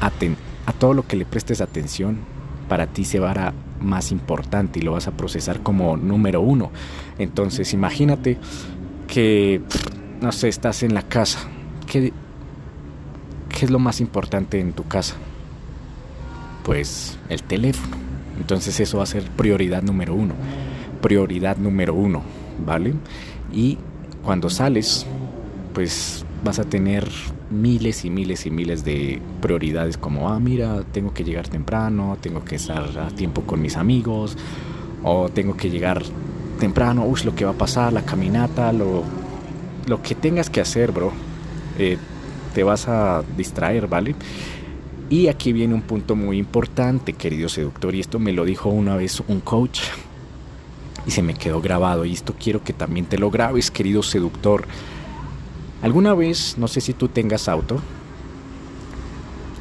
a 0.00 0.72
todo 0.72 0.94
lo 0.94 1.06
que 1.06 1.16
le 1.16 1.24
prestes 1.24 1.60
atención, 1.60 2.18
para 2.68 2.86
ti 2.86 3.04
se 3.04 3.18
va 3.18 3.32
a 3.32 3.52
más 3.80 4.12
importante 4.12 4.78
y 4.78 4.82
lo 4.82 4.92
vas 4.92 5.06
a 5.08 5.12
procesar 5.12 5.62
como 5.62 5.96
número 5.96 6.40
uno. 6.40 6.70
Entonces 7.18 7.72
imagínate 7.72 8.38
que, 9.06 9.62
no 10.20 10.32
sé, 10.32 10.48
estás 10.48 10.82
en 10.82 10.94
la 10.94 11.02
casa. 11.02 11.40
¿Qué, 11.86 12.12
¿Qué 13.48 13.64
es 13.64 13.70
lo 13.70 13.78
más 13.78 14.00
importante 14.00 14.60
en 14.60 14.72
tu 14.72 14.84
casa? 14.84 15.16
Pues 16.64 17.18
el 17.28 17.42
teléfono. 17.42 17.96
Entonces 18.38 18.78
eso 18.80 18.98
va 18.98 19.04
a 19.04 19.06
ser 19.06 19.24
prioridad 19.24 19.82
número 19.82 20.14
uno. 20.14 20.34
Prioridad 21.00 21.56
número 21.56 21.94
uno, 21.94 22.22
¿vale? 22.64 22.94
Y 23.52 23.78
cuando 24.22 24.50
sales, 24.50 25.06
pues 25.72 26.24
vas 26.44 26.58
a 26.58 26.64
tener 26.64 27.08
miles 27.50 28.04
y 28.04 28.10
miles 28.10 28.46
y 28.46 28.50
miles 28.50 28.84
de 28.84 29.20
prioridades 29.40 29.96
como, 29.96 30.28
ah, 30.28 30.38
mira, 30.38 30.82
tengo 30.92 31.14
que 31.14 31.24
llegar 31.24 31.48
temprano, 31.48 32.18
tengo 32.20 32.44
que 32.44 32.56
estar 32.56 32.98
a 32.98 33.08
tiempo 33.08 33.42
con 33.42 33.60
mis 33.60 33.76
amigos, 33.76 34.36
o 35.02 35.28
tengo 35.28 35.56
que 35.56 35.70
llegar 35.70 36.02
temprano, 36.58 37.04
uy, 37.04 37.20
lo 37.24 37.34
que 37.34 37.44
va 37.44 37.52
a 37.52 37.58
pasar, 37.58 37.92
la 37.92 38.02
caminata, 38.02 38.72
lo, 38.72 39.04
lo 39.86 40.02
que 40.02 40.14
tengas 40.14 40.50
que 40.50 40.60
hacer, 40.60 40.92
bro, 40.92 41.12
eh, 41.78 41.96
te 42.54 42.62
vas 42.62 42.88
a 42.88 43.22
distraer, 43.36 43.86
¿vale? 43.86 44.14
Y 45.10 45.28
aquí 45.28 45.52
viene 45.52 45.74
un 45.74 45.82
punto 45.82 46.16
muy 46.16 46.38
importante, 46.38 47.14
querido 47.14 47.48
seductor, 47.48 47.94
y 47.94 48.00
esto 48.00 48.18
me 48.18 48.32
lo 48.32 48.44
dijo 48.44 48.68
una 48.68 48.96
vez 48.96 49.22
un 49.26 49.40
coach, 49.40 49.80
y 51.06 51.10
se 51.10 51.22
me 51.22 51.34
quedó 51.34 51.62
grabado, 51.62 52.04
y 52.04 52.12
esto 52.12 52.34
quiero 52.38 52.62
que 52.62 52.74
también 52.74 53.06
te 53.06 53.16
lo 53.16 53.30
grabes, 53.30 53.70
querido 53.70 54.02
seductor. 54.02 54.66
¿Alguna 55.80 56.12
vez, 56.12 56.56
no 56.58 56.66
sé 56.66 56.80
si 56.80 56.92
tú 56.92 57.06
tengas 57.06 57.48
auto, 57.48 57.80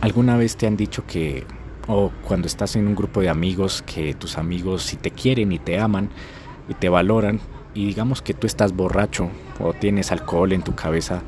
alguna 0.01 0.36
vez 0.36 0.57
te 0.57 0.65
han 0.65 0.75
dicho 0.75 1.05
que, 1.05 1.45
o 1.88 2.12
cuando 2.27 2.47
estás 2.47 2.75
en 2.75 2.88
un 2.88 2.95
grupo 2.95 3.21
de 3.21 3.29
amigos, 3.29 3.83
que 3.83 4.15
tus 4.15 4.39
amigos 4.39 4.81
si 4.81 4.95
te 4.95 5.12
quieren 5.12 5.51
y 5.51 5.59
te 5.59 5.79
aman 5.79 6.09
y 6.67 6.74
te 6.74 6.89
valoran, 6.89 7.39
y 7.75 7.86
digamos 7.86 8.24
que 8.24 8.33
tú 8.33 8.47
estás 8.47 8.74
borracho 8.74 9.29
o 9.59 9.74
tienes 9.74 10.12
alcohol 10.12 10.53
en 10.53 10.63
tu 10.63 10.74
cabeza, 10.74 11.21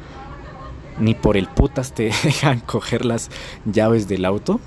ni 0.99 1.13
por 1.13 1.37
el 1.37 1.47
putas 1.47 1.93
te 1.93 2.11
dejan 2.23 2.59
coger 2.59 3.05
las 3.05 3.29
llaves 3.65 4.07
del 4.07 4.25
auto? 4.25 4.59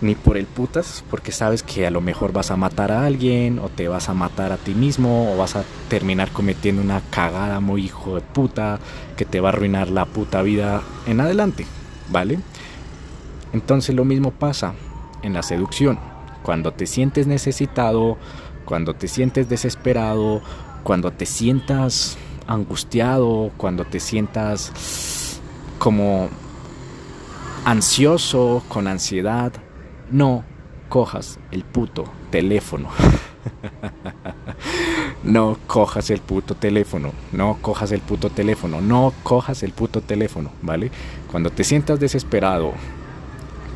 Ni 0.00 0.14
por 0.14 0.36
el 0.36 0.46
putas, 0.46 1.04
porque 1.10 1.32
sabes 1.32 1.62
que 1.62 1.86
a 1.86 1.90
lo 1.90 2.00
mejor 2.00 2.32
vas 2.32 2.50
a 2.50 2.56
matar 2.56 2.92
a 2.92 3.06
alguien, 3.06 3.58
o 3.58 3.68
te 3.68 3.88
vas 3.88 4.08
a 4.08 4.14
matar 4.14 4.52
a 4.52 4.56
ti 4.56 4.74
mismo, 4.74 5.32
o 5.32 5.36
vas 5.36 5.56
a 5.56 5.64
terminar 5.88 6.30
cometiendo 6.30 6.82
una 6.82 7.00
cagada 7.10 7.60
muy 7.60 7.84
hijo 7.84 8.16
de 8.16 8.20
puta, 8.20 8.78
que 9.16 9.24
te 9.24 9.40
va 9.40 9.48
a 9.48 9.52
arruinar 9.52 9.88
la 9.88 10.04
puta 10.04 10.42
vida 10.42 10.82
en 11.06 11.20
adelante, 11.20 11.66
¿vale? 12.10 12.38
Entonces 13.52 13.94
lo 13.94 14.04
mismo 14.04 14.32
pasa 14.32 14.74
en 15.22 15.32
la 15.32 15.42
seducción. 15.42 15.98
Cuando 16.42 16.72
te 16.72 16.86
sientes 16.86 17.26
necesitado, 17.26 18.18
cuando 18.64 18.94
te 18.94 19.08
sientes 19.08 19.48
desesperado, 19.48 20.42
cuando 20.82 21.10
te 21.10 21.26
sientas 21.26 22.18
angustiado, 22.46 23.50
cuando 23.56 23.84
te 23.84 23.98
sientas 23.98 25.40
como 25.78 26.28
ansioso, 27.64 28.62
con 28.68 28.86
ansiedad, 28.86 29.52
no 30.10 30.44
cojas 30.88 31.38
el 31.50 31.64
puto 31.64 32.04
teléfono. 32.30 32.88
no 35.24 35.58
cojas 35.66 36.10
el 36.10 36.20
puto 36.20 36.54
teléfono. 36.54 37.12
No 37.32 37.58
cojas 37.60 37.92
el 37.92 38.00
puto 38.00 38.30
teléfono. 38.30 38.80
No 38.80 39.12
cojas 39.22 39.62
el 39.62 39.72
puto 39.72 40.00
teléfono, 40.00 40.50
¿vale? 40.62 40.90
Cuando 41.30 41.50
te 41.50 41.64
sientas 41.64 42.00
desesperado, 42.00 42.72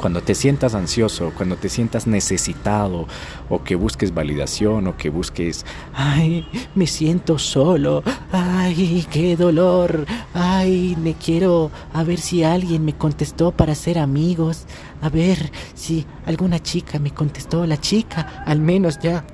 cuando 0.00 0.22
te 0.22 0.34
sientas 0.34 0.74
ansioso, 0.74 1.30
cuando 1.36 1.56
te 1.56 1.68
sientas 1.68 2.06
necesitado 2.06 3.06
o 3.50 3.62
que 3.62 3.74
busques 3.74 4.14
validación 4.14 4.86
o 4.86 4.96
que 4.96 5.10
busques, 5.10 5.66
ay, 5.92 6.48
me 6.74 6.86
siento 6.86 7.38
solo, 7.38 8.02
ay, 8.32 9.06
qué 9.10 9.36
dolor, 9.36 10.06
ay, 10.32 10.96
me 11.02 11.12
quiero 11.12 11.70
a 11.92 12.02
ver 12.02 12.18
si 12.18 12.42
alguien 12.42 12.82
me 12.82 12.94
contestó 12.94 13.52
para 13.52 13.74
ser 13.74 13.98
amigos, 13.98 14.64
a 15.02 15.10
ver 15.10 15.52
si 15.74 16.06
alguna 16.24 16.60
chica 16.62 16.98
me 16.98 17.10
contestó, 17.10 17.66
la 17.66 17.78
chica 17.78 18.42
al 18.46 18.58
menos 18.58 18.98
ya 19.00 19.26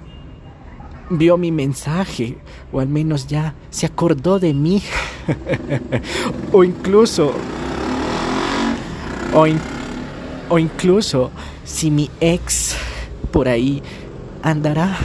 vio 1.10 1.36
mi 1.36 1.52
mensaje 1.52 2.38
o 2.72 2.80
al 2.80 2.88
menos 2.88 3.28
ya 3.28 3.54
se 3.70 3.86
acordó 3.86 4.40
de 4.40 4.52
mí 4.52 4.82
o 6.52 6.64
incluso 6.64 7.32
o 9.32 9.46
incluso 9.46 9.75
o 10.48 10.58
incluso 10.58 11.30
si 11.64 11.90
mi 11.90 12.10
ex 12.20 12.76
por 13.32 13.48
ahí 13.48 13.82
andará 14.42 14.96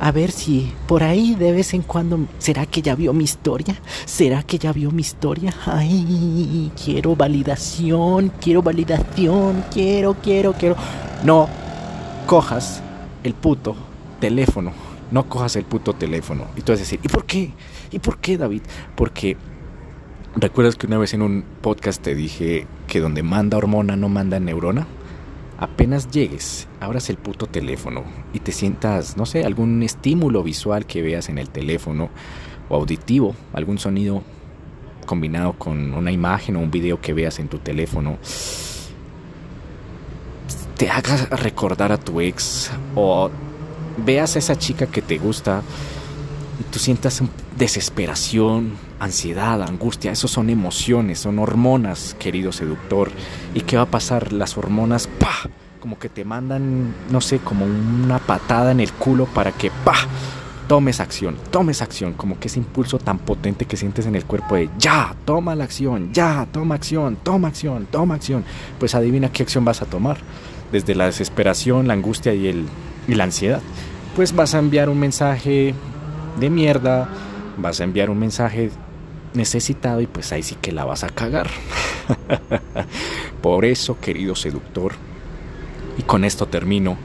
a 0.00 0.12
ver 0.12 0.30
si 0.30 0.72
por 0.86 1.02
ahí 1.02 1.34
de 1.34 1.52
vez 1.52 1.74
en 1.74 1.82
cuando 1.82 2.20
será 2.38 2.66
que 2.66 2.82
ya 2.82 2.94
vio 2.94 3.12
mi 3.12 3.24
historia, 3.24 3.74
será 4.04 4.42
que 4.42 4.58
ya 4.58 4.72
vio 4.72 4.90
mi 4.90 5.00
historia. 5.00 5.52
Ay, 5.66 6.70
quiero 6.82 7.16
validación, 7.16 8.32
quiero 8.40 8.62
validación, 8.62 9.64
quiero, 9.72 10.14
quiero, 10.22 10.52
quiero. 10.52 10.76
No 11.24 11.48
cojas 12.26 12.80
el 13.24 13.34
puto 13.34 13.74
teléfono, 14.20 14.72
no 15.10 15.28
cojas 15.28 15.56
el 15.56 15.64
puto 15.64 15.94
teléfono. 15.94 16.44
Y 16.56 16.62
tú 16.62 16.72
vas 16.72 16.78
a 16.78 16.82
decir, 16.82 17.00
¿y 17.02 17.08
por 17.08 17.24
qué? 17.24 17.52
¿Y 17.90 17.98
por 17.98 18.18
qué, 18.18 18.38
David? 18.38 18.62
Porque 18.94 19.36
¿Recuerdas 20.40 20.76
que 20.76 20.86
una 20.86 20.98
vez 20.98 21.14
en 21.14 21.22
un 21.22 21.42
podcast 21.62 22.00
te 22.00 22.14
dije 22.14 22.68
que 22.86 23.00
donde 23.00 23.24
manda 23.24 23.56
hormona 23.56 23.96
no 23.96 24.08
manda 24.08 24.38
neurona? 24.38 24.86
Apenas 25.58 26.12
llegues, 26.12 26.68
abras 26.78 27.10
el 27.10 27.16
puto 27.16 27.46
teléfono 27.46 28.04
y 28.32 28.38
te 28.38 28.52
sientas, 28.52 29.16
no 29.16 29.26
sé, 29.26 29.42
algún 29.44 29.82
estímulo 29.82 30.44
visual 30.44 30.86
que 30.86 31.02
veas 31.02 31.28
en 31.28 31.38
el 31.38 31.50
teléfono 31.50 32.08
o 32.68 32.76
auditivo, 32.76 33.34
algún 33.52 33.78
sonido 33.78 34.22
combinado 35.06 35.54
con 35.54 35.92
una 35.92 36.12
imagen 36.12 36.54
o 36.54 36.60
un 36.60 36.70
video 36.70 37.00
que 37.00 37.14
veas 37.14 37.40
en 37.40 37.48
tu 37.48 37.58
teléfono, 37.58 38.18
te 40.76 40.88
hagas 40.88 41.30
recordar 41.30 41.90
a 41.90 41.98
tu 41.98 42.20
ex 42.20 42.70
o 42.94 43.28
veas 43.96 44.36
a 44.36 44.38
esa 44.38 44.54
chica 44.54 44.86
que 44.86 45.02
te 45.02 45.18
gusta 45.18 45.62
y 46.60 46.62
tú 46.70 46.78
sientas 46.78 47.24
desesperación, 47.56 48.74
ansiedad, 49.00 49.62
angustia, 49.62 50.12
esos 50.12 50.30
son 50.30 50.50
emociones, 50.50 51.20
son 51.20 51.38
hormonas, 51.38 52.16
querido 52.18 52.52
seductor. 52.52 53.10
¿Y 53.54 53.60
qué 53.62 53.76
va 53.76 53.84
a 53.84 53.90
pasar? 53.90 54.32
Las 54.32 54.56
hormonas, 54.56 55.06
pa, 55.06 55.34
como 55.80 55.98
que 55.98 56.08
te 56.08 56.24
mandan, 56.24 56.94
no 57.10 57.20
sé, 57.20 57.38
como 57.38 57.64
una 57.64 58.18
patada 58.18 58.72
en 58.72 58.80
el 58.80 58.92
culo 58.92 59.26
para 59.26 59.52
que, 59.52 59.70
pa, 59.70 59.94
tomes 60.68 61.00
acción, 61.00 61.36
tomes 61.50 61.80
acción, 61.80 62.12
como 62.12 62.38
que 62.38 62.48
ese 62.48 62.58
impulso 62.58 62.98
tan 62.98 63.18
potente 63.18 63.64
que 63.64 63.76
sientes 63.76 64.06
en 64.06 64.14
el 64.14 64.24
cuerpo 64.24 64.56
de 64.56 64.68
ya, 64.78 65.14
toma 65.24 65.54
la 65.54 65.64
acción, 65.64 66.12
ya, 66.12 66.46
toma 66.52 66.74
acción, 66.74 67.16
toma 67.22 67.48
acción, 67.48 67.86
toma 67.90 68.14
acción. 68.16 68.44
Pues 68.78 68.94
adivina 68.94 69.32
qué 69.32 69.42
acción 69.42 69.64
vas 69.64 69.82
a 69.82 69.86
tomar. 69.86 70.18
Desde 70.70 70.94
la 70.94 71.06
desesperación, 71.06 71.88
la 71.88 71.94
angustia 71.94 72.34
y, 72.34 72.46
el, 72.46 72.66
y 73.08 73.14
la 73.14 73.24
ansiedad. 73.24 73.62
Pues 74.14 74.36
vas 74.36 74.54
a 74.54 74.58
enviar 74.58 74.90
un 74.90 75.00
mensaje 75.00 75.74
de 76.38 76.50
mierda, 76.50 77.08
vas 77.56 77.80
a 77.80 77.84
enviar 77.84 78.10
un 78.10 78.18
mensaje 78.18 78.70
necesitado 79.34 80.00
y 80.00 80.06
pues 80.06 80.32
ahí 80.32 80.42
sí 80.42 80.56
que 80.60 80.72
la 80.72 80.84
vas 80.84 81.04
a 81.04 81.08
cagar. 81.08 81.48
Por 83.42 83.64
eso, 83.64 83.98
querido 84.00 84.34
seductor, 84.34 84.92
y 85.96 86.02
con 86.02 86.24
esto 86.24 86.46
termino, 86.46 86.96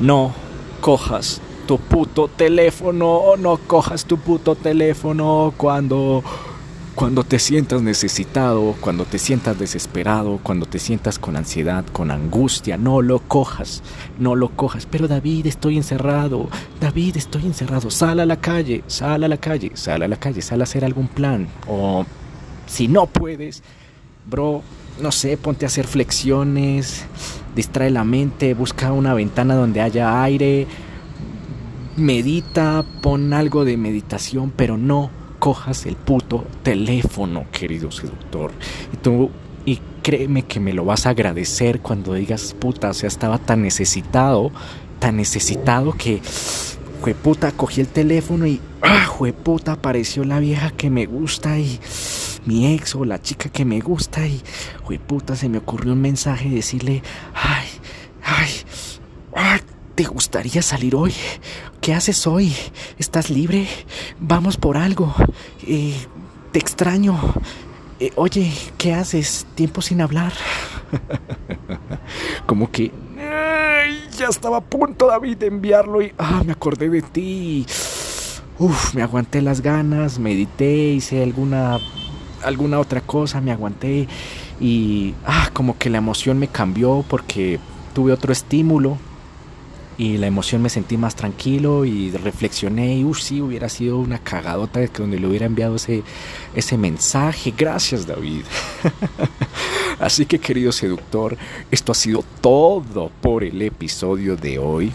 no 0.00 0.32
cojas 0.80 1.40
tu 1.66 1.78
puto 1.78 2.28
teléfono, 2.28 3.36
no 3.36 3.58
cojas 3.58 4.04
tu 4.04 4.18
puto 4.18 4.54
teléfono 4.54 5.52
cuando 5.56 6.24
Cuando 6.98 7.22
te 7.22 7.38
sientas 7.38 7.80
necesitado, 7.80 8.74
cuando 8.80 9.04
te 9.04 9.20
sientas 9.20 9.56
desesperado, 9.56 10.40
cuando 10.42 10.66
te 10.66 10.80
sientas 10.80 11.20
con 11.20 11.36
ansiedad, 11.36 11.84
con 11.92 12.10
angustia, 12.10 12.76
no 12.76 13.02
lo 13.02 13.20
cojas, 13.20 13.84
no 14.18 14.34
lo 14.34 14.48
cojas. 14.48 14.84
Pero 14.84 15.06
David, 15.06 15.46
estoy 15.46 15.76
encerrado, 15.76 16.48
David, 16.80 17.16
estoy 17.16 17.46
encerrado, 17.46 17.92
sal 17.92 18.18
a 18.18 18.26
la 18.26 18.40
calle, 18.40 18.82
sal 18.88 19.22
a 19.22 19.28
la 19.28 19.36
calle, 19.36 19.70
sal 19.74 20.02
a 20.02 20.08
la 20.08 20.16
calle, 20.16 20.42
sal 20.42 20.60
a 20.60 20.64
hacer 20.64 20.84
algún 20.84 21.06
plan. 21.06 21.46
O 21.68 22.04
si 22.66 22.88
no 22.88 23.06
puedes, 23.06 23.62
bro, 24.28 24.64
no 25.00 25.12
sé, 25.12 25.36
ponte 25.36 25.66
a 25.66 25.68
hacer 25.68 25.86
flexiones, 25.86 27.04
distrae 27.54 27.90
la 27.90 28.02
mente, 28.02 28.54
busca 28.54 28.90
una 28.90 29.14
ventana 29.14 29.54
donde 29.54 29.82
haya 29.82 30.20
aire, 30.24 30.66
medita, 31.96 32.84
pon 33.02 33.32
algo 33.34 33.64
de 33.64 33.76
meditación, 33.76 34.50
pero 34.50 34.76
no 34.76 35.16
cojas 35.48 35.86
el 35.86 35.96
puto 35.96 36.44
teléfono, 36.62 37.46
querido 37.50 37.90
seductor. 37.90 38.52
Y 38.92 38.98
tú, 38.98 39.30
y 39.64 39.80
créeme 40.02 40.42
que 40.42 40.60
me 40.60 40.74
lo 40.74 40.84
vas 40.84 41.06
a 41.06 41.10
agradecer 41.10 41.80
cuando 41.80 42.12
digas, 42.12 42.54
puta, 42.58 42.90
o 42.90 42.92
sea, 42.92 43.08
estaba 43.08 43.38
tan 43.38 43.62
necesitado, 43.62 44.52
tan 44.98 45.16
necesitado 45.16 45.94
que, 45.94 46.20
puta, 47.22 47.50
cogí 47.52 47.80
el 47.80 47.88
teléfono 47.88 48.46
y, 48.46 48.60
ah, 48.82 49.08
puta, 49.42 49.72
apareció 49.72 50.22
la 50.24 50.38
vieja 50.38 50.70
que 50.70 50.90
me 50.90 51.06
gusta 51.06 51.58
y 51.58 51.80
mi 52.44 52.74
ex 52.74 52.94
o 52.94 53.06
la 53.06 53.22
chica 53.22 53.48
que 53.48 53.64
me 53.64 53.80
gusta 53.80 54.26
y, 54.26 54.42
puta, 54.98 55.34
se 55.34 55.48
me 55.48 55.56
ocurrió 55.56 55.94
un 55.94 56.02
mensaje 56.02 56.50
decirle, 56.50 57.02
ay, 57.32 57.68
ay, 58.22 58.50
ay, 59.34 59.60
¿te 59.98 60.04
gustaría 60.04 60.62
salir 60.62 60.94
hoy? 60.94 61.12
¿Qué 61.80 61.92
haces 61.92 62.28
hoy? 62.28 62.54
¿Estás 62.98 63.30
libre? 63.30 63.66
Vamos 64.20 64.56
por 64.56 64.76
algo. 64.76 65.12
Eh, 65.66 65.92
te 66.52 66.60
extraño. 66.60 67.18
Eh, 67.98 68.12
oye, 68.14 68.52
¿qué 68.78 68.94
haces? 68.94 69.44
Tiempo 69.56 69.82
sin 69.82 70.00
hablar. 70.00 70.32
Como 72.46 72.70
que... 72.70 72.92
ya 74.16 74.28
estaba 74.28 74.58
a 74.58 74.60
punto, 74.60 75.08
David, 75.08 75.36
de 75.38 75.46
enviarlo 75.48 76.00
y... 76.00 76.12
Ah, 76.16 76.44
me 76.46 76.52
acordé 76.52 76.88
de 76.88 77.02
ti. 77.02 77.66
Uf, 78.56 78.94
me 78.94 79.02
aguanté 79.02 79.42
las 79.42 79.62
ganas, 79.62 80.20
medité, 80.20 80.92
hice 80.92 81.24
alguna... 81.24 81.80
alguna 82.44 82.78
otra 82.78 83.00
cosa, 83.00 83.40
me 83.40 83.50
aguanté 83.50 84.06
y... 84.60 85.16
Ah, 85.26 85.50
como 85.52 85.76
que 85.76 85.90
la 85.90 85.98
emoción 85.98 86.38
me 86.38 86.46
cambió 86.46 87.04
porque 87.08 87.58
tuve 87.94 88.12
otro 88.12 88.32
estímulo 88.32 88.96
y 89.98 90.16
la 90.16 90.28
emoción 90.28 90.62
me 90.62 90.68
sentí 90.68 90.96
más 90.96 91.16
tranquilo 91.16 91.84
y 91.84 92.12
reflexioné 92.12 92.98
y 92.98 93.04
uff, 93.04 93.20
sí, 93.20 93.40
hubiera 93.40 93.68
sido 93.68 93.98
una 93.98 94.20
cagadota 94.20 94.80
donde 94.96 95.18
le 95.18 95.26
hubiera 95.26 95.46
enviado 95.46 95.74
ese, 95.74 96.04
ese 96.54 96.78
mensaje. 96.78 97.52
Gracias 97.56 98.06
David. 98.06 98.44
Así 99.98 100.24
que 100.24 100.38
querido 100.38 100.70
seductor, 100.70 101.36
esto 101.72 101.90
ha 101.90 101.96
sido 101.96 102.24
todo 102.40 103.10
por 103.20 103.42
el 103.42 103.60
episodio 103.60 104.36
de 104.36 104.60
hoy. 104.60 104.92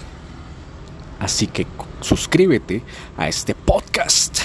Así 1.19 1.47
que 1.47 1.67
suscríbete 1.99 2.81
a 3.17 3.27
este 3.27 3.55
podcast. 3.55 4.39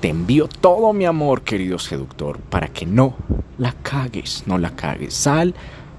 Te 0.00 0.08
envío 0.08 0.46
todo 0.46 0.92
mi 0.92 1.04
amor, 1.04 1.42
querido 1.42 1.80
seductor, 1.80 2.38
para 2.38 2.68
que 2.68 2.86
no 2.86 3.16
la 3.58 3.72
cagues, 3.72 4.44
no 4.46 4.56
la 4.56 4.70
cagues. 4.76 5.14
Sal, 5.14 5.54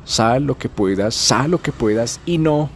sal 0.05 0.45
lo 0.45 0.57
que 0.57 0.69
puedas, 0.69 1.13
sal 1.13 1.51
lo 1.51 1.61
que 1.61 1.73
puedas 1.73 2.21
y 2.25 2.37
no 2.37 2.69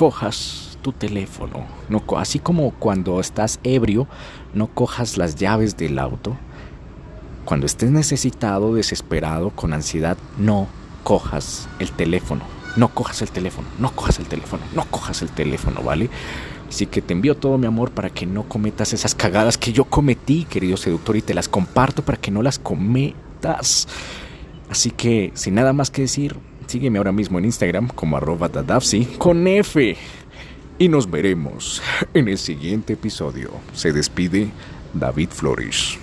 cojas 0.00 0.78
tu 0.80 0.92
teléfono. 0.92 1.66
No, 1.90 2.02
así 2.16 2.38
como 2.38 2.70
cuando 2.70 3.20
estás 3.20 3.60
ebrio, 3.64 4.06
no 4.54 4.68
cojas 4.68 5.18
las 5.18 5.36
llaves 5.36 5.76
del 5.76 5.98
auto. 5.98 6.38
Cuando 7.44 7.66
estés 7.66 7.90
necesitado, 7.90 8.72
desesperado, 8.72 9.50
con 9.50 9.74
ansiedad, 9.74 10.16
no 10.38 10.68
cojas 11.04 11.68
el 11.80 11.92
teléfono. 11.92 12.44
No 12.78 12.88
cojas 12.88 13.20
el 13.20 13.30
teléfono, 13.30 13.68
no 13.78 13.94
cojas 13.94 14.20
el 14.20 14.24
teléfono, 14.24 14.62
no 14.74 14.86
cojas 14.86 15.20
el 15.20 15.28
teléfono, 15.28 15.82
¿vale? 15.82 16.08
Así 16.66 16.86
que 16.86 17.02
te 17.02 17.12
envío 17.12 17.36
todo 17.36 17.58
mi 17.58 17.66
amor 17.66 17.90
para 17.90 18.08
que 18.08 18.24
no 18.24 18.44
cometas 18.44 18.94
esas 18.94 19.14
cagadas 19.14 19.58
que 19.58 19.74
yo 19.74 19.84
cometí, 19.84 20.44
querido 20.44 20.78
seductor, 20.78 21.14
y 21.18 21.20
te 21.20 21.34
las 21.34 21.46
comparto 21.46 22.02
para 22.06 22.16
que 22.16 22.30
no 22.30 22.40
las 22.40 22.58
cometas. 22.58 23.86
Así 24.70 24.92
que, 24.92 25.30
sin 25.34 25.56
nada 25.56 25.74
más 25.74 25.90
que 25.90 26.02
decir, 26.02 26.38
Sígueme 26.70 26.98
ahora 26.98 27.10
mismo 27.10 27.36
en 27.40 27.46
Instagram 27.46 27.88
como 27.88 28.16
arroba 28.16 28.48
dadafsi 28.48 29.04
con 29.18 29.44
F. 29.48 29.96
Y 30.78 30.88
nos 30.88 31.10
veremos 31.10 31.82
en 32.14 32.28
el 32.28 32.38
siguiente 32.38 32.92
episodio. 32.92 33.50
Se 33.72 33.92
despide 33.92 34.50
David 34.94 35.30
Flores. 35.30 35.98